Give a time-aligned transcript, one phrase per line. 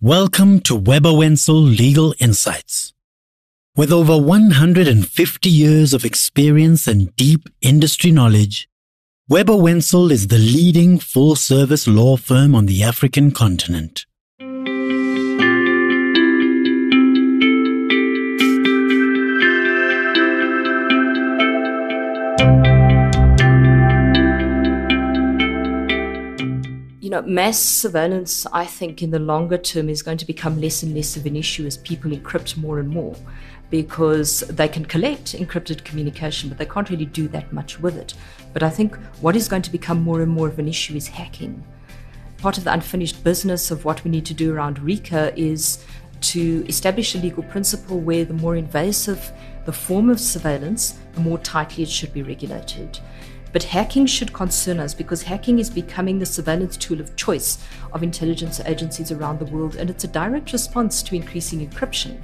[0.00, 2.92] Welcome to Webber Wentzel Legal Insights.
[3.74, 8.68] With over 150 years of experience and deep industry knowledge,
[9.28, 14.06] Webber Wentzel is the leading full service law firm on the African continent.
[27.08, 30.82] You know, mass surveillance, I think, in the longer term is going to become less
[30.82, 33.16] and less of an issue as people encrypt more and more
[33.70, 38.12] because they can collect encrypted communication, but they can't really do that much with it.
[38.52, 41.06] But I think what is going to become more and more of an issue is
[41.06, 41.64] hacking.
[42.36, 45.82] Part of the unfinished business of what we need to do around RICA is
[46.20, 49.32] to establish a legal principle where the more invasive
[49.64, 53.00] the form of surveillance, the more tightly it should be regulated.
[53.50, 57.58] But hacking should concern us because hacking is becoming the surveillance tool of choice
[57.92, 62.20] of intelligence agencies around the world, and it's a direct response to increasing encryption.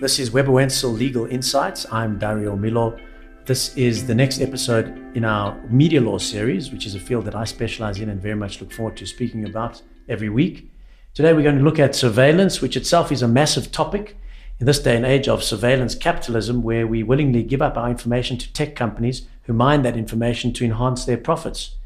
[0.00, 1.86] This is Webber Wentzel Legal Insights.
[1.90, 2.98] I'm Dario Milo.
[3.46, 7.34] This is the next episode in our media law series, which is a field that
[7.34, 10.71] I specialize in and very much look forward to speaking about every week.
[11.14, 14.16] Today, we're going to look at surveillance, which itself is a massive topic
[14.58, 18.38] in this day and age of surveillance capitalism, where we willingly give up our information
[18.38, 21.76] to tech companies who mine that information to enhance their profits.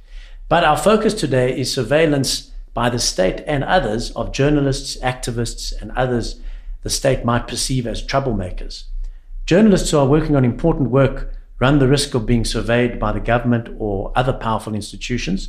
[0.49, 5.91] But our focus today is surveillance by the state and others of journalists, activists, and
[5.97, 6.39] others
[6.85, 8.85] the state might perceive as troublemakers.
[9.45, 13.19] Journalists who are working on important work run the risk of being surveyed by the
[13.19, 15.49] government or other powerful institutions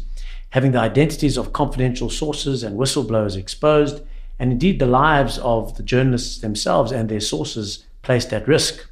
[0.51, 4.01] having the identities of confidential sources and whistleblowers exposed,
[4.39, 8.89] and indeed the lives of the journalists themselves and their sources placed at risk.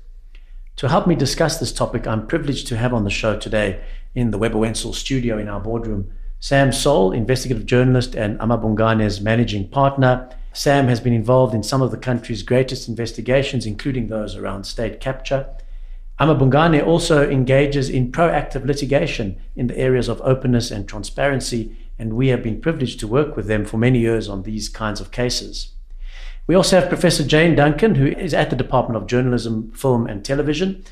[0.78, 3.82] To help me discuss this topic, I'm privileged to have on the show today
[4.14, 9.70] in the Webber Wentzel studio in our boardroom Sam Sole, investigative journalist and amaBhungane's managing
[9.70, 10.30] partner.
[10.54, 15.00] Sam has been involved in some of the country's greatest investigations, including those around state
[15.00, 15.48] capture.
[16.20, 22.30] amaBhungane also engages in proactive litigation in the areas of openness and transparency, and we
[22.30, 25.70] have been privileged to work with them for many years on these kinds of cases.
[26.48, 30.24] We also have Professor Jane Duncan, who is at the Department of Journalism, Film and
[30.24, 30.84] Television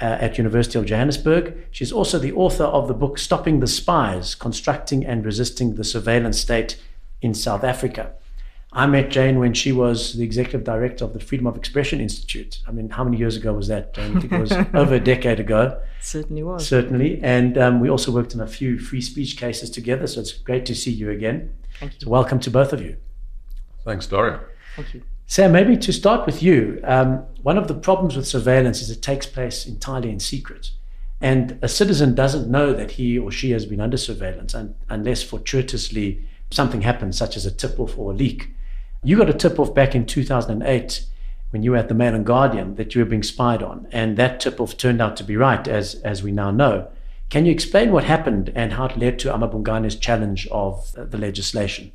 [0.00, 1.56] uh, at University of Johannesburg.
[1.70, 6.38] She's also the author of the book Stopping the Spies: Constructing and Resisting the Surveillance
[6.38, 6.80] State
[7.20, 8.14] in South Africa.
[8.72, 12.60] I met Jane when she was the executive director of the Freedom of Expression Institute.
[12.68, 13.96] I mean, how many years ago was that?
[13.98, 15.80] I think it was over a decade ago.
[16.00, 16.68] Certainly was.
[16.68, 17.20] Certainly.
[17.22, 20.06] And um, we also worked on a few free speech cases together.
[20.06, 21.52] So it's great to see you again.
[21.80, 21.98] Thank you.
[22.02, 22.96] So welcome to both of you.
[23.84, 24.40] Thanks, Dario.
[24.76, 25.02] Thank you.
[25.26, 29.02] Sam, maybe to start with you, um, one of the problems with surveillance is it
[29.02, 30.70] takes place entirely in secret.
[31.20, 35.22] And a citizen doesn't know that he or she has been under surveillance un- unless
[35.22, 38.48] fortuitously something happens, such as a tip off or a leak.
[39.02, 41.06] You got a tip off back in 2008
[41.50, 44.18] when you were at the Mail and Guardian that you were being spied on, and
[44.18, 46.88] that tip off turned out to be right, as, as we now know.
[47.30, 51.92] Can you explain what happened and how it led to amaBhungane's challenge of the legislation?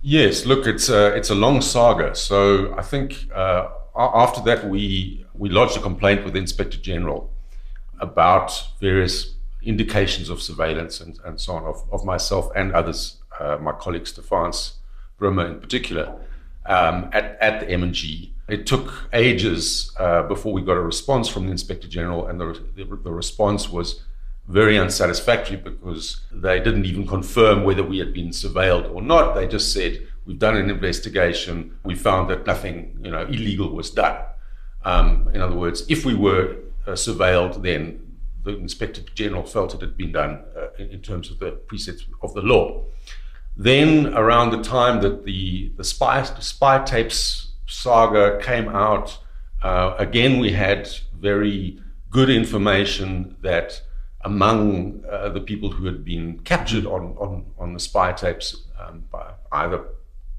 [0.00, 2.14] Yes, look, it's a, it's a long saga.
[2.14, 7.30] So I think uh, after that, we, we lodged a complaint with the Inspector General
[8.00, 13.58] about various indications of surveillance and, and so on of, of myself and others, uh,
[13.60, 14.78] my colleague Stefaans
[15.18, 16.14] Brummer in particular,
[16.66, 18.32] um, at, at the M&G.
[18.48, 22.60] It took ages uh, before we got a response from the Inspector General, and the,
[22.76, 24.02] the, the, response was
[24.48, 29.34] very unsatisfactory because they didn't even confirm whether we had been surveilled or not.
[29.34, 33.90] They just said, We've done an investigation, we found that nothing you know, illegal was
[33.90, 34.24] done.
[34.82, 39.80] Um, in other words, if we were uh, surveilled, then the Inspector General felt it
[39.80, 42.84] had been done uh, in, in terms of the precepts of the law.
[43.56, 49.18] Then, around the time that the, the, spy, the spy tapes saga came out,
[49.62, 50.88] uh, again, we had
[51.18, 53.80] very good information that
[54.24, 59.04] among uh, the people who had been captured on, on, on the spy tapes um,
[59.10, 59.84] by either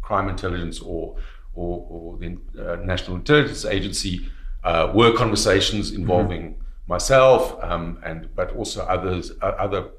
[0.02, 1.16] crime intelligence or,
[1.54, 4.28] or, or the uh, National Intelligence Agency
[4.64, 6.62] uh, were conversations involving mm-hmm.
[6.88, 9.90] myself um, and but also others, uh, other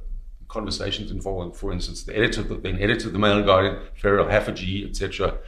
[0.48, 4.30] conversations involving, for instance, the editor, the then editor of the Mail and Guardian, Ferial
[4.30, 5.38] Haffajee, etc.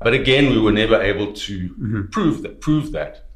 [0.00, 2.06] But again, we were never able to mm-hmm.
[2.06, 2.60] prove that.
[2.60, 3.26] Prove that.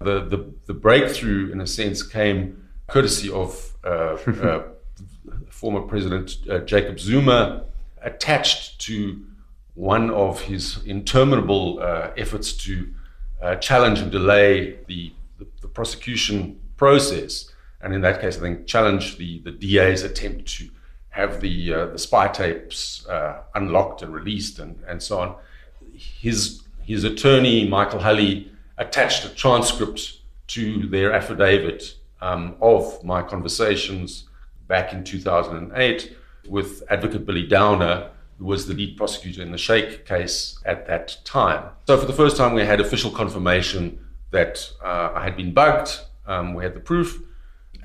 [0.00, 4.62] The, the the breakthrough, in a sense, came courtesy of uh, uh,
[5.50, 7.64] former President uh, Jacob Zuma,
[8.02, 9.24] attached to
[9.74, 12.88] one of his interminable uh, efforts to
[13.42, 17.52] uh, challenge and delay the, the, the prosecution process
[17.86, 20.68] and in that case, I think challenged the, the DA's attempt to
[21.10, 25.36] have the, uh, the spy tapes uh, unlocked and released and, and so on.
[25.94, 30.18] His, his attorney, Michael Hulley, attached a transcript
[30.48, 34.24] to their affidavit um, of my conversations
[34.66, 36.16] back in 2008
[36.48, 38.10] with Advocate Billy Downer,
[38.40, 41.70] who was the lead prosecutor in the Shaik case at that time.
[41.86, 46.00] So, for the first time, we had official confirmation that uh, I had been bugged.
[46.26, 47.22] Um, we had the proof.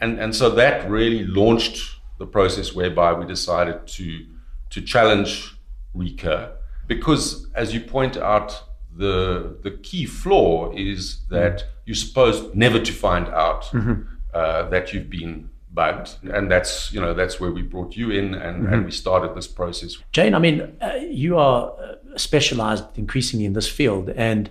[0.01, 4.25] And, and so that really launched the process whereby we decided to,
[4.71, 5.55] to challenge
[5.93, 6.53] RICA
[6.87, 8.63] because, as you point out,
[8.95, 14.01] the, the key flaw is that you're supposed never to find out mm-hmm.
[14.33, 18.33] uh, that you've been bugged, and that's you know that's where we brought you in
[18.33, 18.73] and, mm-hmm.
[18.73, 19.97] and we started this process.
[20.11, 24.49] Jane, I mean, uh, you are uh, specialized increasingly in this field, and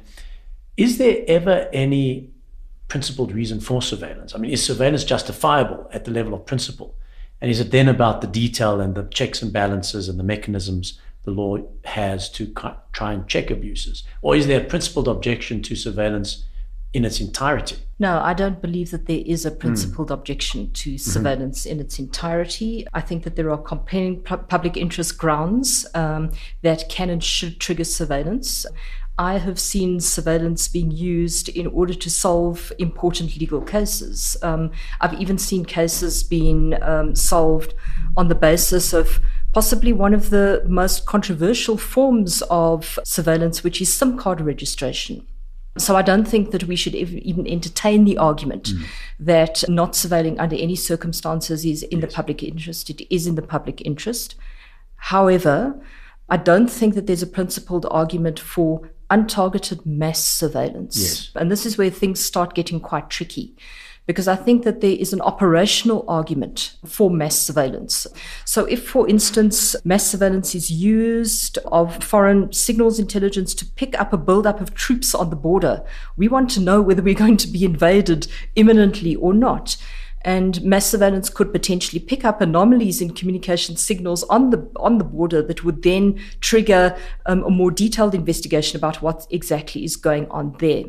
[0.77, 2.30] is there ever any
[2.91, 4.35] principled reason for surveillance?
[4.35, 6.95] I mean, is surveillance justifiable at the level of principle?
[7.41, 11.01] And is it then about the detail and the checks and balances and the mechanisms
[11.25, 12.53] the law has to
[12.93, 14.05] try and check abuses?
[14.21, 16.45] Or is there a principled objection to surveillance
[16.93, 17.77] in its entirety?
[17.99, 20.15] No, I don't believe that there is a principled mm.
[20.15, 20.97] objection to mm-hmm.
[20.97, 21.73] surveillance mm-hmm.
[21.73, 22.87] in its entirety.
[22.93, 26.33] I think that there are compelling pu- public interest grounds um,
[26.63, 28.67] that can and should trigger surveillance.
[29.21, 34.35] I have seen surveillance being used in order to solve important legal cases.
[34.41, 37.75] Um, I've even seen cases being um, solved
[38.17, 39.21] on the basis of
[39.53, 45.27] possibly one of the most controversial forms of surveillance, which is SIM card registration.
[45.77, 48.87] So I don't think that we should even entertain the argument mm.
[49.19, 52.09] that not surveilling under any circumstances is in yes.
[52.09, 52.89] the public interest.
[52.89, 54.35] It is in the public interest.
[54.97, 55.79] However,
[56.31, 60.97] I don't think that there's a principled argument for untargeted mass surveillance.
[60.99, 61.31] Yes.
[61.35, 63.55] And this is where things start getting quite tricky
[64.07, 68.09] because I think that there is an operational argument for mass surveillance.
[68.45, 74.13] So, if, for instance, mass surveillance is used of foreign signals intelligence to pick up
[74.13, 75.85] a buildup of troops on the border,
[76.17, 78.27] we want to know whether we're going to be invaded
[78.57, 79.77] imminently or not.
[80.23, 85.05] And mass surveillance could potentially pick up anomalies in communication signals on the on the
[85.05, 86.97] border that would then trigger
[87.27, 90.85] um, a more detailed investigation about what exactly is going on there.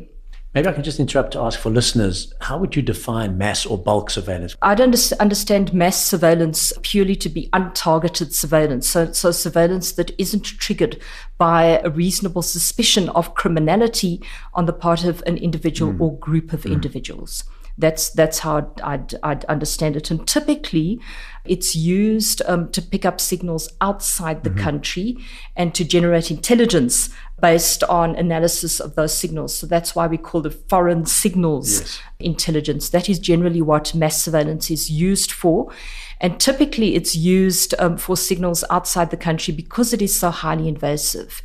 [0.54, 3.78] Maybe I can just interrupt to ask for listeners, how would you define mass or
[3.78, 4.54] bulk surveillance?
[4.60, 8.86] I don't understand mass surveillance purely to be untargeted surveillance.
[8.86, 11.00] So, so surveillance that isn't triggered
[11.38, 14.20] by a reasonable suspicion of criminality
[14.52, 16.00] on the part of an individual mm.
[16.00, 16.72] or group of mm.
[16.72, 17.44] individuals.
[17.82, 20.10] That's that's how I'd, I'd, understand it.
[20.10, 21.00] And typically,
[21.44, 24.60] it's used um, to pick up signals outside the mm-hmm.
[24.60, 25.16] country
[25.56, 29.52] and to generate intelligence based on analysis of those signals.
[29.52, 32.00] So that's why we call it foreign signals yes.
[32.20, 32.90] intelligence.
[32.90, 35.72] That is generally what mass surveillance is used for.
[36.20, 40.68] And typically, it's used um, for signals outside the country because it is so highly
[40.68, 41.42] invasive.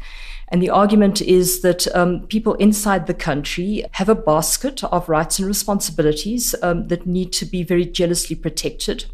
[0.50, 5.40] And the argument is that um, people inside the country have a basket of rights
[5.40, 9.06] and responsibilities um, that need to be very jealously protected.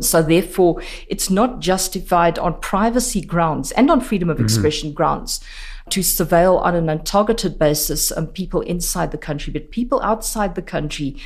[0.00, 4.46] So therefore, it's not justified on privacy grounds and on freedom of mm-hmm.
[4.46, 5.40] expression grounds
[5.90, 10.62] to surveil on an untargeted basis um, people inside the country, but people outside the
[10.62, 11.16] country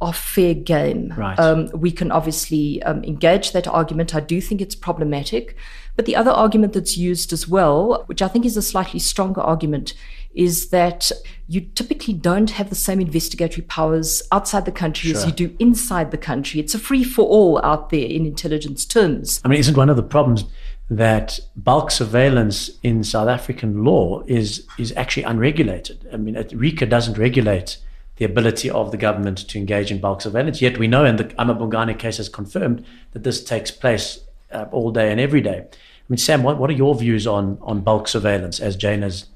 [0.00, 1.12] are fair game.
[1.16, 1.38] Right.
[1.38, 4.14] Um, we can obviously um, engage that argument.
[4.14, 5.56] I do think it's problematic.
[5.96, 9.40] But the other argument that's used as well, which I think is a slightly stronger
[9.40, 9.94] argument,
[10.32, 11.10] is that
[11.48, 15.18] you typically don't have the same investigatory powers outside the country sure.
[15.18, 16.60] as you do inside the country.
[16.60, 19.40] It's a free for all out there in intelligence terms.
[19.44, 20.44] I mean, isn't one of the problems
[20.90, 26.08] that bulk surveillance in South African law is is actually unregulated?
[26.12, 27.78] I mean, RICA doesn't regulate
[28.18, 30.60] the ability of the government to engage in bulk surveillance.
[30.60, 34.20] Yet we know, and the amaBhungane case has confirmed that this takes place
[34.52, 35.58] uh, all day and every day.
[35.60, 39.26] I mean, Sam, what, what are your views on, on bulk surveillance as Jane has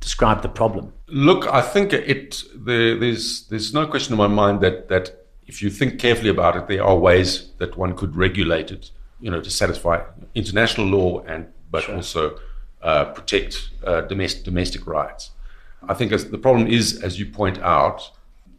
[0.00, 0.92] described the problem?
[1.06, 5.62] Look, I think it there, there's there's no question in my mind that that if
[5.62, 9.40] you think carefully about it, there are ways that one could regulate it, you know,
[9.40, 10.02] to satisfy
[10.34, 11.96] international law and but sure.
[11.96, 12.38] also
[12.82, 15.30] uh, protect uh, domestic domestic rights.
[15.88, 18.10] I think as the problem is, as you point out,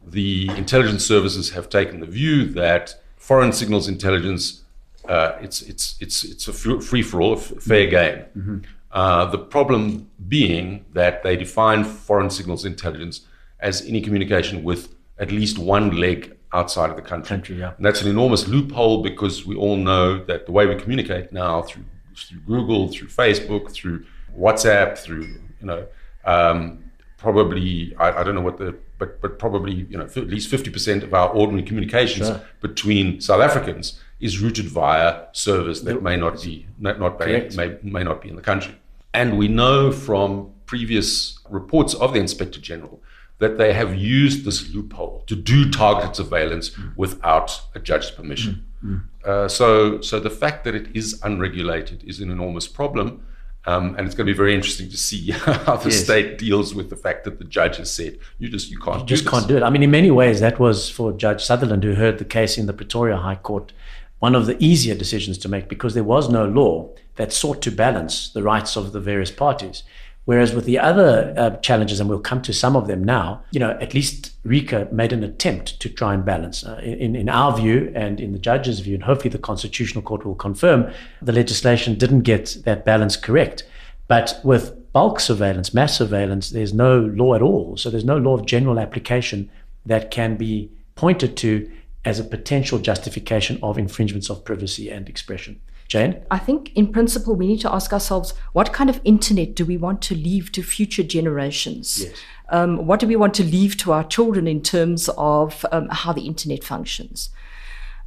[0.06, 4.64] the intelligence services have taken the view that foreign signals intelligence
[5.08, 8.26] uh, it's it's it's it's a free for all, fair game.
[8.38, 8.58] Mm-hmm.
[8.92, 13.22] Uh, the problem being that they define foreign signals intelligence
[13.60, 17.28] as any communication with at least one leg outside of the country.
[17.28, 17.74] country yeah.
[17.76, 21.62] And that's an enormous loophole because we all know that the way we communicate now
[21.62, 21.84] through
[22.16, 24.06] through Google, through Facebook, through
[24.38, 25.24] WhatsApp, through
[25.60, 25.86] you know.
[26.24, 26.84] Um,
[27.18, 30.70] probably I, I, don't know what the but but probably you know at least fifty
[30.70, 32.42] percent of our ordinary communications sure.
[32.62, 37.78] between South Africans is routed via servers that may not be not, not may, may,
[37.84, 38.76] may not be in the country.
[39.14, 43.02] And we know from previous reports of the Inspector General
[43.40, 46.96] that they have used this loophole to do targeted surveillance mm.
[46.96, 48.66] without a judge's permission.
[48.84, 49.04] Mm.
[49.24, 49.28] Mm.
[49.28, 53.26] Uh, so, so the fact that it is unregulated is an enormous problem.
[53.68, 56.04] Um, and it's going to be very interesting to see how the yes.
[56.04, 59.06] state deals with the fact that the judge has said you just you can't you
[59.06, 59.64] just can't do it.
[59.64, 62.68] I mean, in many ways, that was for Judge Sutherland, who heard the case in
[62.68, 63.74] the Pretoria High Court,
[64.20, 67.72] one of the easier decisions to make because there was no law that sought to
[67.72, 69.84] balance the rights of the various parties.
[70.26, 73.60] Whereas with the other uh, challenges, and we'll come to some of them now, you
[73.60, 76.66] know, at least RICA made an attempt to try and balance.
[76.66, 80.26] Uh, in, in our view and in the judge's view, and hopefully the Constitutional Court
[80.26, 80.92] will confirm,
[81.22, 83.64] the legislation didn't get that balance correct.
[84.08, 87.78] But with bulk surveillance, mass surveillance, there's no law at all.
[87.78, 89.50] So there's no law of general application
[89.86, 91.72] that can be pointed to
[92.04, 95.60] as a potential justification of infringements of privacy and expression.
[95.88, 96.24] Jane?
[96.32, 99.78] I think in principle, we need to ask ourselves what kind of internet do we
[99.78, 102.04] want to leave to future generations?
[102.04, 102.18] Yes.
[102.50, 106.14] Um, what do we want to leave to our children in terms of um, how
[106.14, 107.30] the internet functions?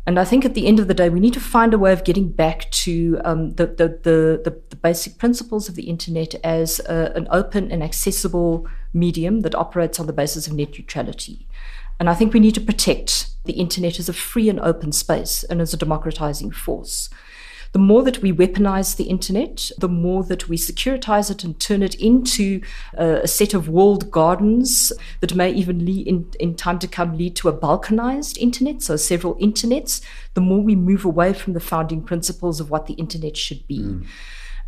[0.06, 1.92] And I think at the end of the day, we need to find a way
[1.92, 6.78] of getting back to um, the, the, the, the, basic principles of the internet as
[6.80, 11.46] an open and accessible medium that operates on the basis of net neutrality.
[12.00, 15.44] And I think we need to protect the internet as a free and open space
[15.44, 17.10] and as a democratizing force
[17.72, 21.82] the more that we weaponize the internet, the more that we securitize it and turn
[21.82, 22.60] it into
[22.94, 27.16] a, a set of walled gardens that may even lead in, in time to come
[27.16, 30.00] lead to a balkanized internet, so several internets,
[30.34, 33.80] the more we move away from the founding principles of what the internet should be.
[33.80, 34.06] Mm.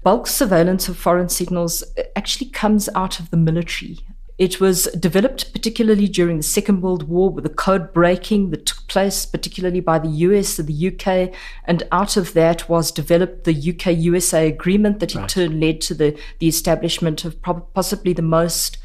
[0.02, 1.84] Bulk surveillance of foreign signals
[2.16, 3.98] actually comes out of the military
[4.40, 8.86] it was developed particularly during the Second World War with the code breaking that took
[8.86, 11.30] place, particularly by the US and the UK.
[11.66, 15.28] And out of that was developed the UK USA agreement that in right.
[15.28, 17.36] turn led to the, the establishment of
[17.74, 18.78] possibly the most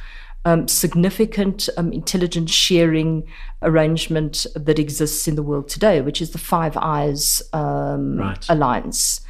[0.43, 3.23] um, significant um, intelligence sharing
[3.61, 8.45] arrangement that exists in the world today, which is the Five Eyes um, right.
[8.49, 9.21] Alliance.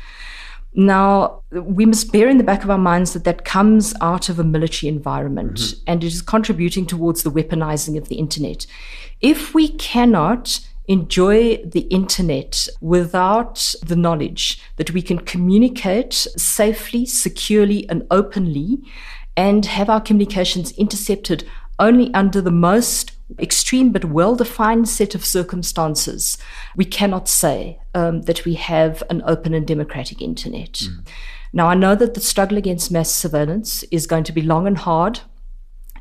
[0.75, 4.39] Now, we must bear in the back of our minds that that comes out of
[4.39, 5.84] a military environment mm-hmm.
[5.88, 8.67] and it is contributing towards the weaponizing of the internet.
[9.22, 17.89] If we cannot enjoy the internet without the knowledge that we can communicate safely, securely,
[17.89, 18.77] and openly,
[19.38, 21.46] and have our communications intercepted
[21.79, 26.38] only under the most extreme but well defined set of circumstances,
[26.75, 30.73] we cannot say um, that we have an open and democratic internet.
[30.73, 31.07] Mm.
[31.53, 34.77] Now, I know that the struggle against mass surveillance is going to be long and
[34.77, 35.21] hard,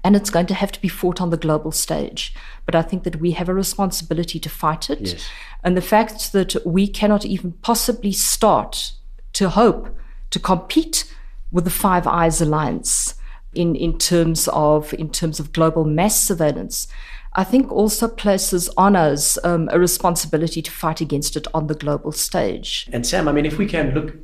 [0.03, 2.35] and it's going to have to be fought on the global stage.
[2.67, 5.01] But I think that we have a responsibility to fight it.
[5.01, 5.27] Yes.
[5.63, 8.93] And the fact that we cannot even possibly start
[9.35, 9.97] to hope
[10.31, 11.11] to compete
[11.53, 13.15] with the Five Eyes Alliance
[13.55, 16.89] in, in terms of in terms of global mass surveillance
[17.37, 21.75] I think also places on us um, a responsibility to fight against it on the
[21.75, 22.89] global stage.
[22.93, 24.15] And Sam, I mean, if we can look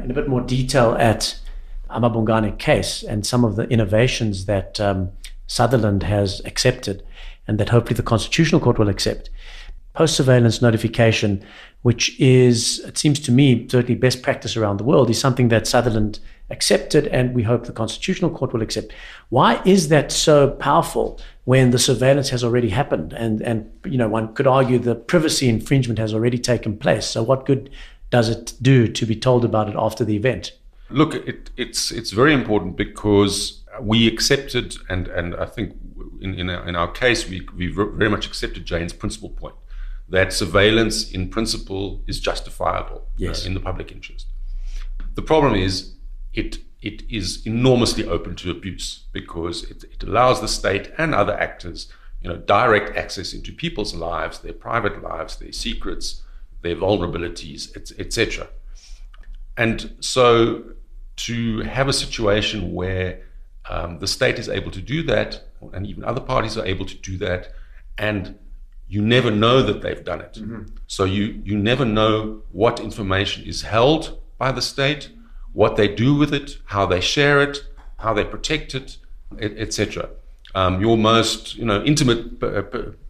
[0.00, 1.38] in a bit more detail at
[1.90, 5.10] amaBhungane case and some of the innovations that um,
[5.46, 7.04] Sutherland has accepted
[7.46, 9.30] and that hopefully the Constitutional Court will accept.
[9.94, 11.44] Post surveillance notification,
[11.82, 15.66] which is, it seems to me, certainly best practice around the world, is something that
[15.66, 18.92] Sutherland accepted and we hope the Constitutional Court will accept.
[19.28, 23.12] Why is that so powerful when the surveillance has already happened?
[23.12, 27.06] And, and you know, one could argue the privacy infringement has already taken place.
[27.06, 27.70] So what good
[28.10, 30.52] does it do to be told about it after the event?
[30.90, 35.74] Look, it, it's, it's very important because we accepted, and, and I think
[36.20, 39.56] in, in, our, in our case, we, we very much accepted Jane's principal point
[40.08, 43.44] that surveillance in principle is justifiable yes.
[43.44, 44.26] uh, in the public interest.
[45.16, 45.96] The problem is
[46.32, 51.38] it it is enormously open to abuse because it, it allows the state and other
[51.38, 56.22] actors, you know, direct access into people's lives, their private lives, their secrets,
[56.62, 58.48] their vulnerabilities, etc.
[59.56, 60.64] And so,
[61.16, 63.20] to have a situation where
[63.68, 65.44] um, the state is able to do that,
[65.74, 67.52] and even other parties are able to do that,
[67.98, 68.38] and
[68.88, 70.34] you never know that they've done it.
[70.34, 70.62] Mm-hmm.
[70.86, 75.10] So you you never know what information is held by the state
[75.52, 77.64] what they do with it, how they share it,
[77.98, 78.98] how they protect it,
[79.40, 80.08] etc.
[80.54, 82.40] Um, your most you know intimate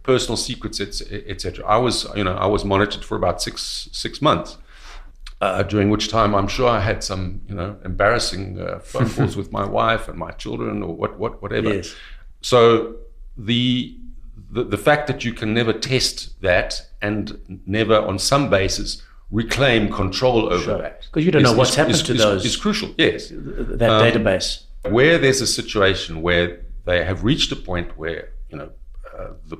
[0.03, 1.65] personal secrets, etc.
[1.65, 4.57] I was you know I was monitored for about six six months.
[5.39, 9.35] Uh, during which time I'm sure I had some, you know, embarrassing uh, phone calls
[9.35, 11.73] with my wife and my children or what, what, whatever.
[11.73, 11.95] Yes.
[12.41, 12.97] So
[13.35, 13.97] the
[14.51, 19.01] the, the fact that you can never test that and never, on some basis,
[19.31, 20.77] reclaim control over Sure.
[20.77, 21.07] that.
[21.11, 23.29] 'Cause you don't know what's is- happened is- to is- those- It's crucial, yes.
[23.29, 24.63] that Um, database.
[24.89, 28.69] Where there's a situation where they have reached a point where, you know,
[29.17, 29.57] uh, the,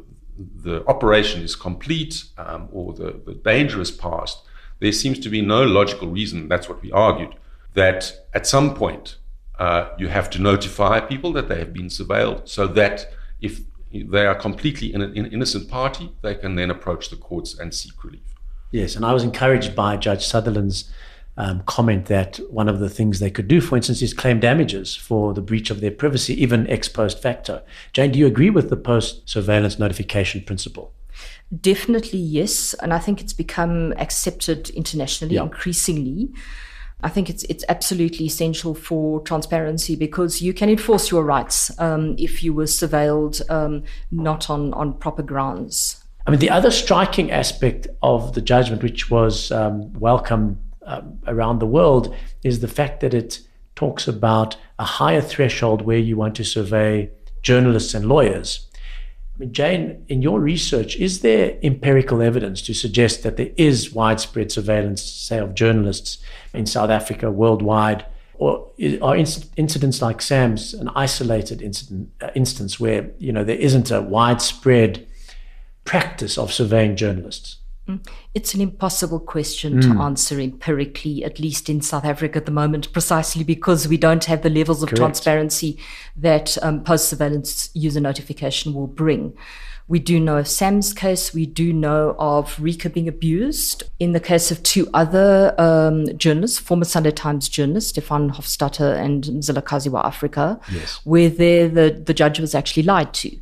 [0.63, 4.39] the operation is complete um, or the, the danger is past,
[4.79, 7.33] there seems to be no logical reason, that's what we argued,
[7.75, 9.17] that at some point
[9.59, 13.61] uh, you have to notify people that they have been surveilled so that if
[13.93, 18.03] they are completely in an innocent party, they can then approach the courts and seek
[18.03, 18.21] relief.
[18.71, 20.89] Yes, and I was encouraged by Judge Sutherland's
[21.37, 24.95] um, comment that one of the things they could do, for instance, is claim damages
[24.95, 27.61] for the breach of their privacy, even ex post facto.
[27.93, 30.93] Jane, do you agree with the post surveillance notification principle?
[31.61, 32.73] Definitely, yes.
[32.75, 35.43] And I think it's become accepted internationally Yeah.
[35.43, 36.31] increasingly.
[37.03, 42.15] I think it's it's absolutely essential for transparency because you can enforce your rights um,
[42.17, 46.00] if you were surveilled um, not on, on proper grounds.
[46.25, 51.59] I mean, the other striking aspect of the judgment, which was um, welcomed um, around
[51.59, 53.39] the world, is the fact that it
[53.75, 57.09] talks about a higher threshold where you want to survey
[57.41, 58.67] journalists and lawyers.
[59.35, 63.93] I mean, Jane, in your research, is there empirical evidence to suggest that there is
[63.93, 66.19] widespread surveillance, say, of journalists
[66.53, 68.05] in South Africa, worldwide?
[68.35, 73.91] Or are incidents like Sam's an isolated incident, uh, instance where you know there isn't
[73.91, 75.07] a widespread
[75.91, 77.57] practice of surveying journalists?
[78.33, 82.93] It's an impossible question to answer empirically, at least in South Africa at the moment,
[82.93, 85.77] precisely because we don't have the levels of transparency
[86.15, 89.33] that um, post surveillance user notification will bring.
[89.89, 91.33] We do know of Sam's case.
[91.33, 93.83] We do know of RICA being abused.
[93.99, 99.25] In the case of two other um, journalists, former Sunday Times journalists, Stefaans Hofstatter and
[99.25, 100.63] Mzilikazi wa Afrika,
[101.03, 103.37] where there the, the judge was actually lied to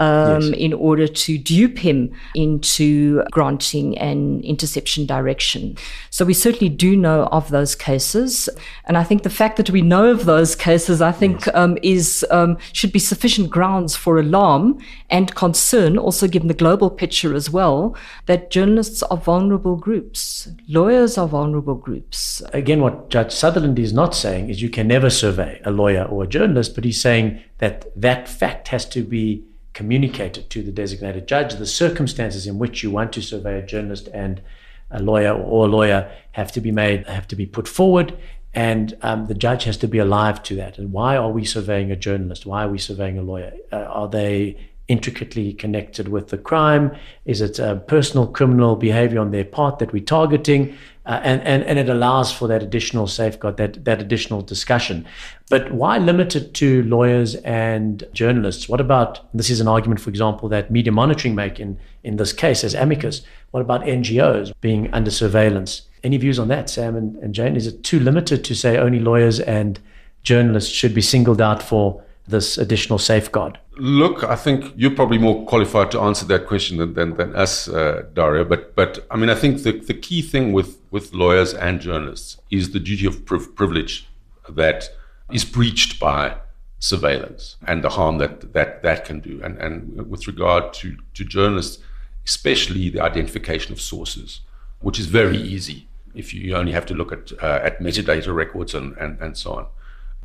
[0.00, 5.76] um, in order to dupe him into granting an interception direction.
[6.08, 8.48] So we certainly do know of those cases,
[8.86, 12.26] and I think the fact that we know of those cases, I think, um, is
[12.30, 14.78] um, should be sufficient grounds for alarm
[15.10, 15.98] and concern.
[15.98, 17.94] Also, given the global picture as well,
[18.26, 22.42] that journalists are vulnerable groups, lawyers are vulnerable groups.
[22.54, 26.24] Again, what Judge Sutherland is not saying is you can never survey a lawyer or
[26.24, 29.44] a journalist, but he's saying that that fact has to be
[29.80, 31.54] communicated to the designated judge.
[31.54, 34.42] The circumstances in which you want to survey a journalist and
[34.90, 38.08] a lawyer or a lawyer have to be made, have to be put forward,
[38.52, 40.76] and um, the judge has to be alive to that.
[40.76, 42.44] And why are we surveying a journalist?
[42.44, 43.54] Why are we surveying a lawyer?
[43.72, 46.94] Uh, are they intricately connected with the crime?
[47.24, 50.76] Is it uh, personal criminal behavior on their part that we're targeting?
[51.10, 55.04] Uh, and, and, and it allows for that additional safeguard, that, that additional discussion.
[55.48, 58.68] But why limit it to lawyers and journalists?
[58.68, 62.32] What about, this is an argument, for example, that media monitoring make in, in this
[62.32, 63.22] case as amicus.
[63.50, 65.82] What about NGOs being under surveillance?
[66.04, 67.56] Any views on that, Sam and, and Jane?
[67.56, 69.80] Is it too limited to say only lawyers and
[70.22, 73.58] journalists should be singled out for this additional safeguard?
[73.78, 77.66] Look, I think you're probably more qualified to answer that question than, than, than us,
[77.66, 78.44] uh, Dario.
[78.44, 82.38] But, but I mean, I think the, the key thing with, with lawyers and journalists
[82.50, 84.08] is the duty of priv- privilege
[84.48, 84.88] that
[85.32, 86.36] is breached by
[86.78, 89.40] surveillance and the harm that that, that can do.
[89.44, 91.82] And, and with regard to, to journalists,
[92.26, 94.40] especially the identification of sources,
[94.80, 98.74] which is very easy if you only have to look at, uh, at metadata records
[98.74, 99.66] and, and, and so on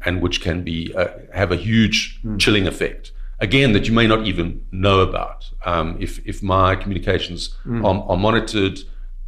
[0.06, 3.12] and which can be uh, have a huge chilling effect.
[3.40, 5.50] Again, that you may not even know about.
[5.66, 8.80] Um, if if my communications are, are monitored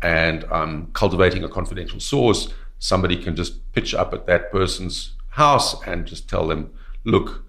[0.01, 5.81] and I'm cultivating a confidential source, somebody can just pitch up at that person's house
[5.85, 6.71] and just tell them,
[7.03, 7.43] "Look,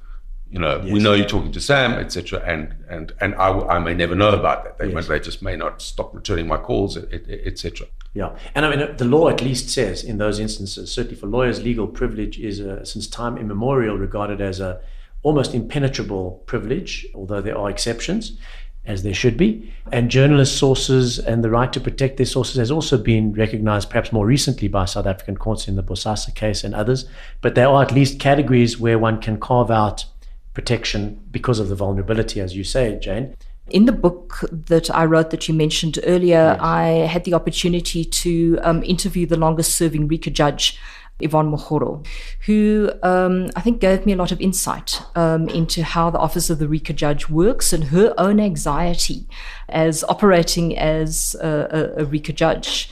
[0.51, 3.95] you know, we know you're talking to Sam, etc." And and and I, I may
[3.95, 4.79] never know about that.
[4.79, 7.87] They, they just may not stop returning my calls, etc.
[8.15, 11.63] Yeah, and I mean the law at least says in those instances, certainly for lawyers,
[11.63, 14.81] legal privilege is uh, since time immemorial regarded as a
[15.23, 18.39] almost impenetrable privilege, although there are exceptions,
[18.89, 19.73] as there should be.
[19.93, 24.13] And journalist sources and the right to protect their sources has also been recognized, perhaps
[24.13, 27.05] more recently, by South African courts in the Bosasa case and others.
[27.43, 30.07] But there are at least categories where one can carve out
[30.55, 33.37] protection because of the vulnerability, as you say, Jane.
[33.71, 38.59] In the book that I wrote that you mentioned earlier, I had the opportunity to
[38.63, 40.79] um, interview the longest serving RICA judge,
[41.21, 42.07] Yvonne Mokgoro,
[42.47, 46.51] who um, I think gave me a lot of insight um, into how the Office
[46.51, 49.27] of the RICA judge works and her own anxiety
[49.69, 52.91] as operating as a, a, a judge.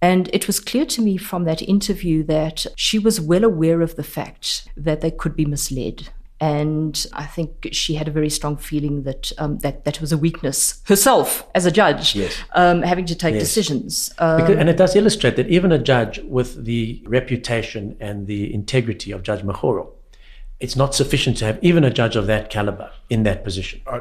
[0.00, 3.96] And it was clear to me from that interview that she was well aware of
[3.96, 6.10] the fact that they could be misled
[6.52, 10.18] And I think she had a very strong feeling that um, that that was a
[10.26, 10.58] weakness
[10.92, 11.28] herself
[11.58, 12.32] as a judge, Yes.
[12.62, 13.42] um, having to take Yes.
[13.48, 13.92] decisions.
[14.18, 16.82] Um, Because, and it does illustrate that even a judge with the
[17.18, 19.84] reputation and the integrity of Judge Mokgoro,
[20.64, 23.78] it's not sufficient to have even a judge of that caliber in that position.
[23.86, 24.00] Uh,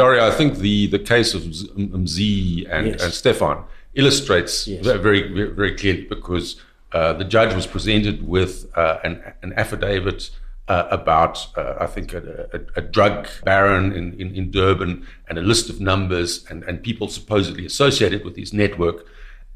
[0.00, 3.02] Dario, I think the, the case of Z- Mzi and, Yes.
[3.04, 3.62] and Stefaans
[4.00, 4.84] illustrates Yes.
[4.86, 6.46] ve- very, very, very clearly because
[6.92, 10.20] uh, the judge was presented with uh, an, an affidavit
[10.68, 15.38] uh, about, uh, I think, a, a, a drug baron in, in, in Durban and
[15.38, 19.06] a list of numbers and, and people supposedly associated with his network.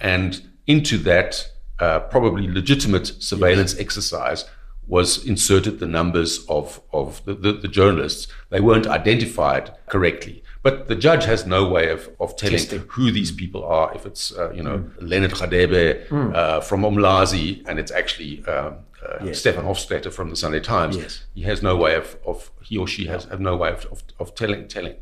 [0.00, 4.44] And into that, uh, probably legitimate surveillance exercise
[4.86, 8.26] was inserted the numbers of, of the, the, the journalists.
[8.50, 10.42] They weren't identified correctly.
[10.62, 12.84] But the judge has no way of, of telling Testing.
[12.88, 13.94] who these people are.
[13.94, 19.24] If it's, uh, you know, Leonard Khadebe uh, from Umlazi and it's actually um, uh,
[19.24, 19.40] Yes.
[19.40, 21.24] Stefaans Hofstatter from the Sunday Times, Yes.
[21.34, 24.02] he has no way of, of he or she has have no way of, of,
[24.18, 24.96] of telling telling.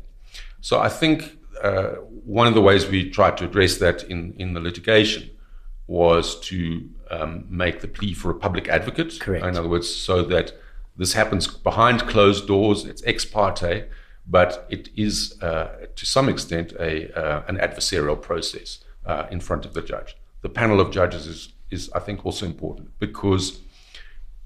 [0.61, 1.95] So I think uh,
[2.39, 5.29] one of the ways we tried to address that in, in the litigation
[5.87, 9.19] was to um, make the plea for a public advocate.
[9.19, 9.45] Correct.
[9.45, 10.51] In other words, so that
[10.97, 13.85] this happens behind closed doors, it's ex parte,
[14.27, 19.65] but it is uh, to some extent a, uh, an adversarial process uh, in front
[19.65, 20.17] of the judge.
[20.41, 23.59] The panel of judges is, is, I think, also important because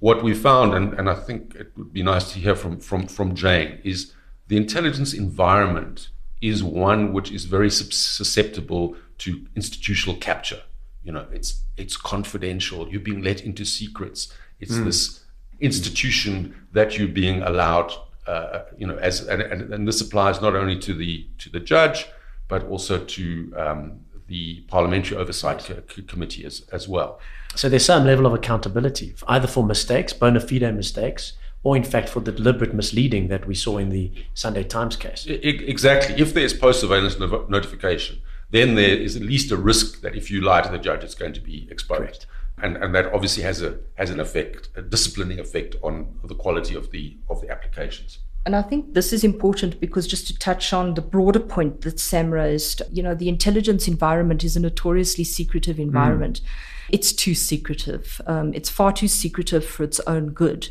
[0.02, 3.06] what we found, and, and I think it would be nice to hear from, from,
[3.06, 4.14] from Jane, is
[4.48, 6.10] the intelligence environment
[6.42, 10.62] is one which is very susceptible to institutional capture.
[11.04, 12.90] You know, it's it's confidential.
[12.90, 14.34] You're being let into secrets.
[14.60, 15.24] It's this
[15.60, 17.92] institution that you're being allowed.
[18.26, 21.60] Uh, you know, as and, and, and this applies not only to the to the
[21.60, 22.08] judge,
[22.48, 24.00] but also to um,
[24.32, 27.20] the parliamentary oversight co- co- committee as as well.
[27.56, 32.08] So there's some level of accountability, either for mistakes, bona fide mistakes, or in fact
[32.10, 35.28] for the deliberate misleading that we saw in the Sunday Times case.
[35.30, 35.34] I-
[35.76, 36.16] Exactly.
[36.26, 38.16] If there's post surveillance no- notification,
[38.52, 41.16] then there is at least a risk that if you lie to the judge, it's
[41.24, 42.00] going to be exposed.
[42.02, 42.26] Correct.
[42.64, 45.94] And, and that obviously has a has an effect, a disciplining effect on
[46.32, 48.20] the quality of the of the applications.
[48.46, 52.00] And I think this is important because just to touch on the broader point that
[52.00, 56.42] Sam raised, you know, the intelligence environment is a notoriously secretive environment.
[56.90, 58.20] It's too secretive.
[58.26, 60.70] Um, it's far too secretive for its own good.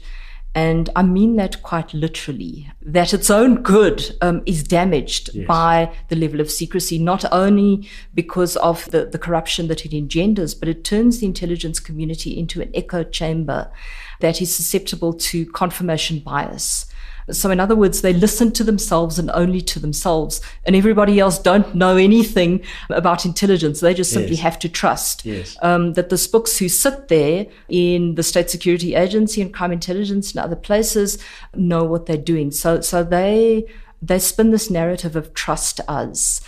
[0.52, 6.16] And I mean that quite literally, that its own good um, is damaged by the
[6.16, 10.82] level of secrecy, not only because of the, the corruption that it engenders, but it
[10.82, 13.70] turns the intelligence community into an echo chamber
[14.18, 16.86] that is susceptible to confirmation bias.
[17.32, 21.38] So, in other words, they listen to themselves and only to themselves, and everybody else
[21.38, 23.80] don't know anything about intelligence.
[23.80, 24.40] They just simply Yes.
[24.42, 25.56] have to trust Yes.
[25.62, 30.32] um, that the spooks who sit there in the State Security Agency and crime intelligence
[30.32, 31.18] and other places
[31.54, 32.50] know what they're doing.
[32.50, 33.64] So, so they
[34.02, 36.40] they spin this narrative of trust us,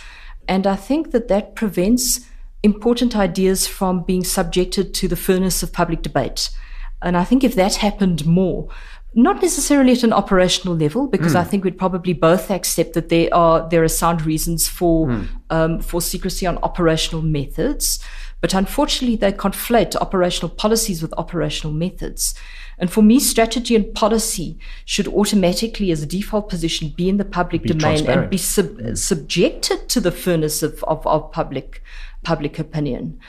[0.47, 2.21] and I think that that prevents
[2.63, 6.49] important ideas from being subjected to the furnace of public debate.
[7.01, 8.69] And I think if that happened more,
[9.15, 11.49] not necessarily at an operational level, because I hmm.
[11.49, 15.25] think we'd probably both accept that there are there are sound reasons for hmm.
[15.49, 18.03] um, for secrecy on operational methods,
[18.41, 22.33] but unfortunately they conflate operational policies with operational methods.
[22.79, 27.25] And for me, strategy and policy should automatically, as a default position, be in the
[27.25, 28.95] public domain and be sub- hmm.
[28.95, 31.83] subjected to the furnace of, of, of public
[32.23, 33.19] public opinion.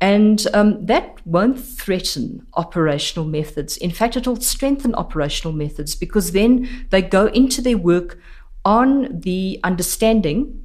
[0.00, 3.76] And um, that won't threaten operational methods.
[3.78, 8.18] In fact, it'll strengthen operational methods because then they go into their work
[8.64, 10.62] on the understanding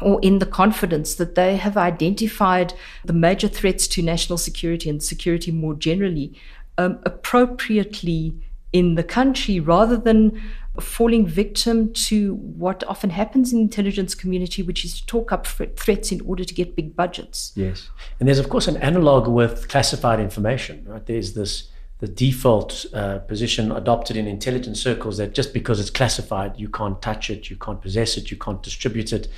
[0.00, 5.02] or in the confidence that they have identified the major threats to national security and
[5.02, 6.36] security more generally
[6.78, 8.34] um, appropriately
[8.72, 10.42] in the country rather than
[10.80, 15.46] falling victim to what often happens in the intelligence community, which is to talk up
[15.46, 17.52] threats in order to get big budgets.
[17.54, 17.90] Yes.
[18.18, 21.04] And there's, of course, an analog with classified information, right?
[21.06, 21.68] There's this
[22.00, 27.00] the default uh, position adopted in intelligence circles that just because it's classified, you can't
[27.00, 29.28] touch it, you can't possess it, you can't distribute it.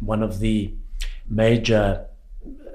[0.00, 0.74] One of the
[1.28, 2.04] major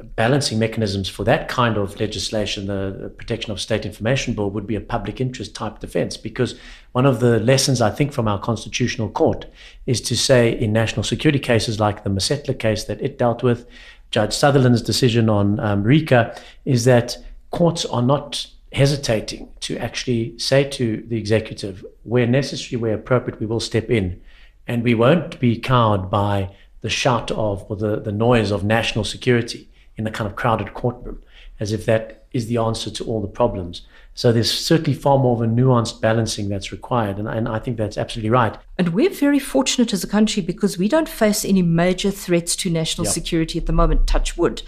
[0.04, 4.76] balancing mechanisms for that kind of legislation, the, Protection of State Information Bill, would be
[4.76, 6.18] a public interest type defense.
[6.18, 6.60] Because
[6.92, 9.46] one of the lessons I think from our constitutional court
[9.86, 13.68] is to say in national security cases like the Masetlha case that it dealt with,
[14.12, 15.86] Judge Sutherland's decision on um,
[16.66, 17.18] is that
[17.52, 23.46] courts are not hesitating to actually say to the executive, where necessary, where appropriate, we
[23.46, 24.22] will step in.
[24.68, 29.06] And we won't be cowed by the shout of or the, the noise of national
[29.06, 31.22] security in a kind of crowded courtroom.
[31.58, 33.84] as if that is the answer to all the problems.
[34.14, 37.18] So there's certainly far more of a nuanced balancing that's required.
[37.18, 38.58] And, and I think that's absolutely right.
[38.78, 42.70] And we're very fortunate as a country because we don't face any major threats to
[42.70, 44.64] national security at the moment, touch wood.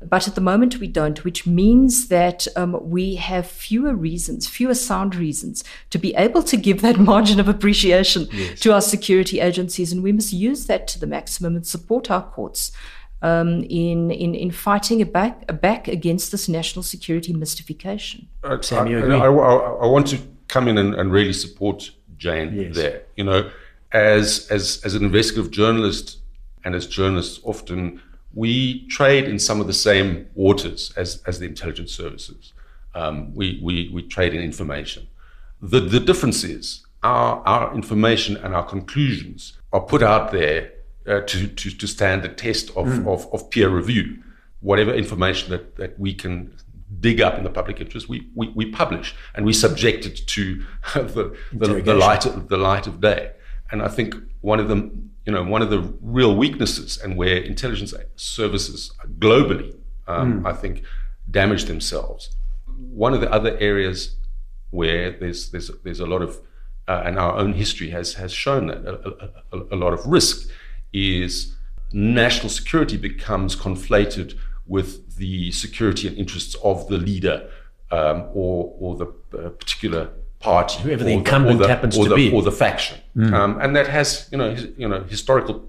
[0.00, 4.74] But at the moment, we don't, which means that um, we have fewer reasons, fewer
[4.74, 8.60] sound reasons to be able to give that margin of appreciation yes.
[8.60, 9.92] to our security agencies.
[9.92, 12.72] And we must use that to the maximum and support our courts.
[13.22, 18.28] Um, in, in, in fighting a back, a back against this national security mystification.
[18.44, 19.14] Uh, Sam, you agree?
[19.14, 22.74] I, I, I, want to come in and, and really support Jane yes.
[22.76, 23.02] there.
[23.16, 23.50] You know,
[23.92, 26.18] as, as, as an investigative journalist
[26.62, 28.02] and as journalists often
[28.36, 32.52] we trade in some of the same waters as, as the intelligence services.
[32.94, 35.08] Um, we, we, we trade in information.
[35.62, 40.72] The, the difference is our, our information and our conclusions are put out there
[41.06, 43.06] uh, to, to, to stand the test of, mm.
[43.06, 44.22] of, of, peer review.
[44.60, 46.54] Whatever information that, that we can
[47.00, 50.64] dig up in the public interest, we, we, we publish and we subject it to
[50.94, 53.32] the, the, the, light, of, the light of day.
[53.70, 54.90] And I think one of the
[55.26, 59.74] you know, one of the real weaknesses and where intelligence services globally,
[60.06, 60.48] um, mm.
[60.48, 60.84] I think,
[61.28, 62.30] damage themselves.
[62.78, 64.14] One of the other areas
[64.70, 66.40] where there's there's there's a lot of
[66.86, 70.48] uh, and our own history has has shown that a, a, a, lot of risk
[70.96, 71.54] is
[71.92, 77.48] national security becomes conflated with the security and interests of the leader
[77.90, 79.06] um, or or the
[79.38, 82.98] uh, particular party, whoever the incumbent the, the, happens to the, be, or the faction,
[83.16, 83.32] mm.
[83.32, 85.64] um, and that has you know his, you know historical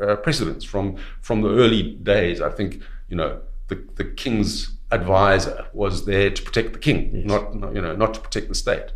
[0.00, 2.40] uh, precedents from from the early days.
[2.40, 7.24] I think you know the the king's advisor was there to protect the king, yes.
[7.24, 8.88] not, not, you know not to protect the state.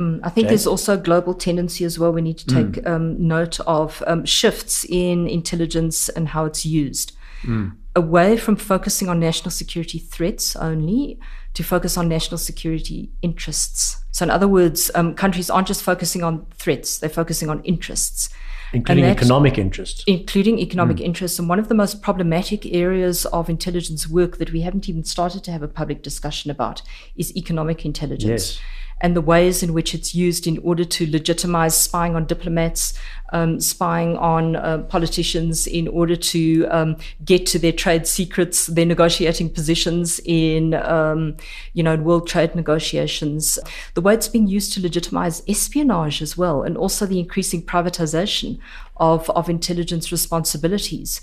[0.00, 2.12] Mm, I think there's also a global tendency as well.
[2.12, 2.86] We need to take mm.
[2.86, 7.12] um, note of um, shifts in intelligence and how it's used.
[7.42, 7.76] Mm.
[7.94, 11.18] Away from focusing on national security threats only
[11.54, 14.02] to focus on national security interests.
[14.10, 18.28] So, in other words, um, countries aren't just focusing on threats, they're focusing on interests.
[18.72, 20.04] Including that, economic interests.
[20.06, 21.04] Including economic mm.
[21.04, 21.38] interests.
[21.38, 25.44] And one of the most problematic areas of intelligence work that we haven't even started
[25.44, 26.82] to have a public discussion about
[27.16, 28.56] is economic intelligence.
[28.56, 28.60] Yes
[29.00, 32.94] and the ways in which it's used in order to legitimize spying on diplomats,
[33.32, 38.86] um, spying on uh, politicians in order to um, get to their trade secrets, their
[38.86, 41.36] negotiating positions in, um,
[41.74, 43.58] you know, world trade negotiations.
[43.94, 48.58] The way it's being used to legitimize espionage as well, and also the increasing privatization
[48.96, 51.20] of, of intelligence responsibilities.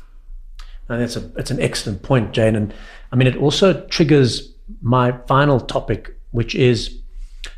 [0.87, 2.73] That's a that's an excellent point, Jane, and
[3.11, 6.99] I mean it also triggers my final topic, which is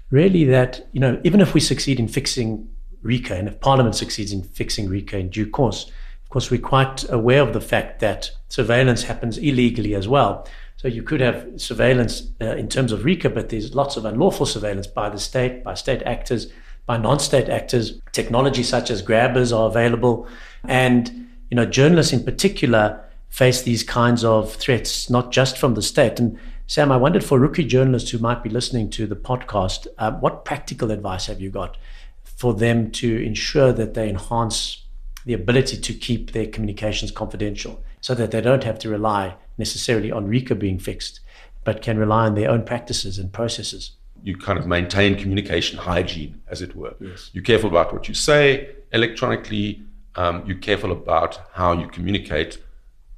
[0.10, 2.68] really that, you know, even if we succeed in fixing
[3.02, 5.92] RICA and if Parliament succeeds in fixing RICA in due course,
[6.24, 10.48] of course, we're quite aware of the fact that surveillance happens illegally as well.
[10.78, 14.46] So you could have surveillance uh, in terms of RICA, but there's lots of unlawful
[14.46, 16.52] surveillance by the state, by state actors,
[16.86, 18.00] by non-state actors.
[18.12, 20.28] Technology such as grabbers are available,
[20.64, 21.10] and
[21.50, 26.20] you know journalists in particular face these kinds of threats not just from the state.
[26.20, 30.14] And Sam, I wondered for rookie journalists who might be listening to the podcast, uh,
[30.14, 31.78] what practical advice have you got
[32.24, 34.84] for them to ensure that they enhance
[35.26, 40.12] the ability to keep their communications confidential so that they don't have to rely necessarily
[40.12, 41.20] on RICA being fixed,
[41.64, 43.92] but can rely on their own practices and processes?
[44.24, 46.96] You kind of maintain communication hygiene, as it were.
[47.00, 47.30] Yes.
[47.32, 49.84] You're careful about what you say electronically,
[50.16, 52.58] um, you're careful about how you communicate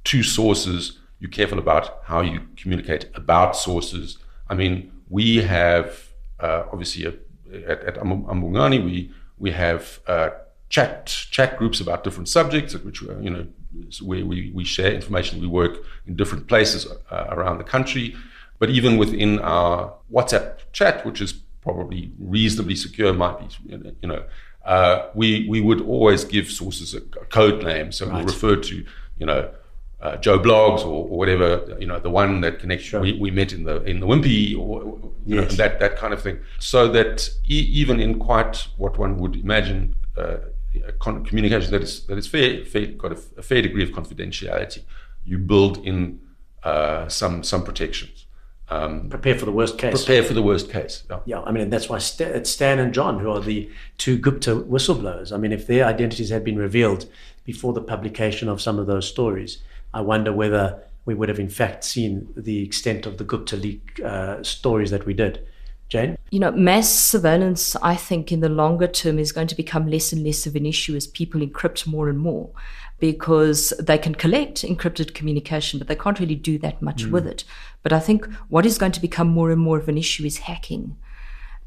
[0.04, 4.18] to sources you're careful about how you communicate about sources.
[4.48, 6.08] I mean, we have
[6.40, 7.14] uh, obviously a,
[7.68, 10.30] at, at amaBhungane, we we have uh,
[10.68, 13.46] chat chat groups about different subjects, which uh, you know
[14.02, 15.40] where we, we share information.
[15.40, 18.16] We work in different places uh, around the country,
[18.58, 23.46] but even within our WhatsApp chat, which is probably reasonably secure, might be
[24.02, 24.24] you know.
[24.64, 27.00] Uh, we we would always give sources a,
[27.30, 28.16] code name, so right.
[28.16, 28.84] we'll refer to
[29.18, 29.50] you know
[30.00, 33.00] uh, Joe Bloggs or, or, whatever, you know, the one that connects sure.
[33.00, 34.84] we, we met in the in the Wimpy or
[35.26, 35.50] you yes.
[35.50, 36.38] know that that kind of thing.
[36.60, 40.36] So that e- even in quite what one would imagine uh,
[41.00, 44.82] con- communication that is that is fair, fair got a, a, fair degree of confidentiality,
[45.24, 46.20] you build in
[46.62, 48.26] uh, some some protections.
[48.70, 50.04] Um, prepare for the worst case.
[50.04, 51.04] Prepare for the worst case.
[51.08, 54.18] Yeah, yeah I mean, that's why St- it's Stan and John who are the two
[54.18, 55.32] Gupta whistleblowers.
[55.32, 57.06] I mean, if their identities had been revealed
[57.44, 59.62] before the publication of some of those stories,
[59.98, 64.00] I wonder whether we would have in fact seen the extent of the Gupta leak
[64.04, 65.44] uh, stories that we did.
[65.88, 66.18] Jane?
[66.30, 70.12] You know, mass surveillance, I think, in the longer term is going to become less
[70.12, 72.50] and less of an issue as people encrypt more and more.
[73.00, 77.10] because they can collect encrypted communication, but they can't really do that much mm.
[77.12, 77.44] with it.
[77.82, 80.38] But I think what is going to become more and more of an issue is
[80.38, 80.96] hacking.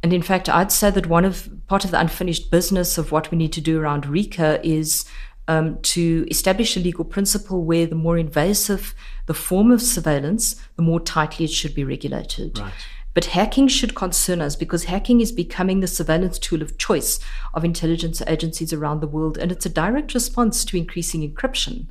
[0.04, 3.32] And in fact, I'd say that one of part of the unfinished business of what
[3.32, 5.06] we need to do around RICA is
[5.52, 10.82] um, to establish a legal principle where the more invasive the form of surveillance, the
[10.82, 12.58] more tightly it should be regulated.
[12.58, 12.74] Right.
[13.14, 17.20] But hacking should concern us because hacking is becoming the surveillance tool of choice
[17.54, 21.88] of intelligence agencies around the world, and it's a direct response to increasing encryption.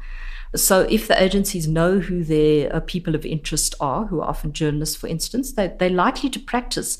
[0.56, 4.54] So, if the agencies know who their uh, people of interest are, who are often
[4.54, 6.96] journalists, for instance, they, they're likely to practice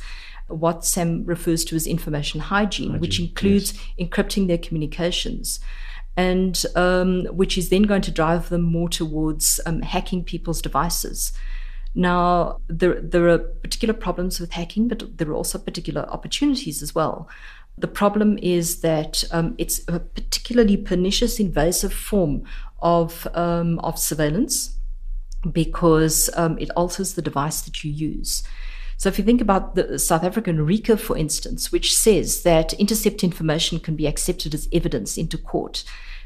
[0.49, 4.09] what Sam refers to as information hygiene, hygiene which includes yes.
[4.09, 5.61] encrypting their communications
[6.21, 11.33] and um, which is then going to drive them more towards um, hacking people's devices.
[11.95, 16.95] Now, there, there are particular problems with hacking, but there are also particular opportunities as
[16.95, 17.29] well.
[17.79, 22.45] The problem is that um, it's a particularly pernicious, invasive form
[22.81, 24.77] of, um, of surveillance
[25.51, 28.43] because um, it alters the device that you use.
[29.01, 33.25] So if you think about the South African RICA, for instance, which says that intercept
[33.25, 35.85] information can be accepted as evidence into court,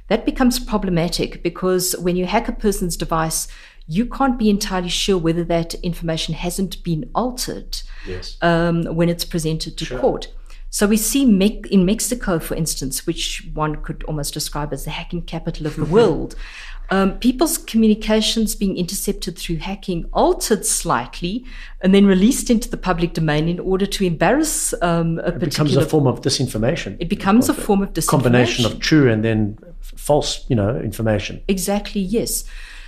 [0.09, 3.47] that becomes problematic because when you hack a person's device,
[3.87, 8.37] you can't be entirely sure whether that information hasn't been altered yes.
[8.43, 10.01] um, when it's presented to sure.
[10.01, 10.33] court.
[10.75, 14.91] So we see me- in Mexico, for instance, which one could almost describe as the
[14.91, 16.35] hacking capital of the world,
[16.91, 21.45] um, people's communications being intercepted through hacking altered slightly
[21.81, 25.51] and then released into the public domain in order to embarrass um, a particular it
[25.51, 26.97] becomes a form of disinformation.
[26.99, 28.09] It becomes a form of disinformation.
[28.09, 31.41] Combination of true and then false, you know, information.
[31.47, 32.01] Exactly.
[32.01, 32.43] Yes.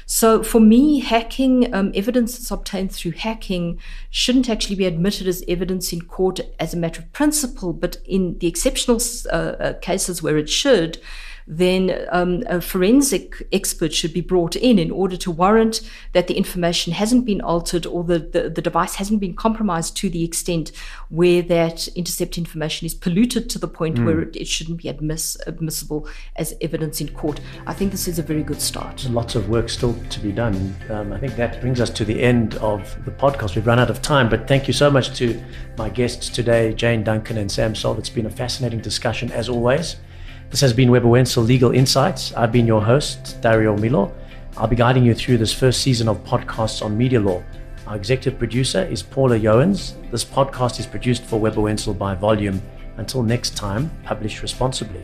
[0.08, 5.42] So for me, hacking um, evidence that's obtained through hacking shouldn't actually be admitted as
[5.48, 9.00] evidence in court as a matter of principle, but in the exceptional
[9.32, 10.98] uh, uh, cases where it should,
[11.46, 15.80] then um, a forensic expert should be brought in in order to warrant
[16.12, 20.10] that the information hasn't been altered or the, the, the device hasn't been compromised to
[20.10, 20.72] the extent
[21.08, 24.04] where that intercept information is polluted to the point mm.
[24.04, 27.40] where it, it, shouldn't be admiss, admissible as evidence in court.
[27.66, 29.08] I think this is a very good start.
[29.10, 30.74] Lots of work still to be done.
[30.90, 33.54] Um, I think that brings us to the end of the podcast.
[33.54, 35.40] We've run out of time, but thank you so much to
[35.78, 37.98] my guests today, Jane Duncan and Sam Sole.
[37.98, 39.96] It's been a fascinating discussion as always.
[40.50, 42.32] This has been Webber Wentzel Legal Insights.
[42.34, 44.14] I've been your host, Dario Milo.
[44.56, 47.42] I'll be guiding you through this first season of podcasts on media law.
[47.86, 49.96] Our executive producer is Paula Joens.
[50.10, 52.62] This podcast is produced for Webber Wentzel by Volume.
[52.96, 55.02] Until next time, publish responsibly.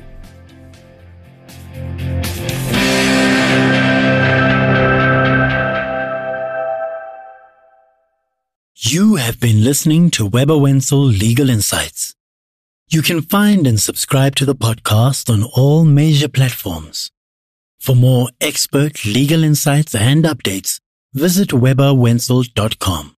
[8.74, 12.14] You have been listening to Webber Wentzel Legal Insights.
[12.92, 17.11] You can find and subscribe to the podcast on all major platforms.
[17.81, 20.78] For more expert legal insights and updates,
[21.14, 23.16] visit webberwentzel.com.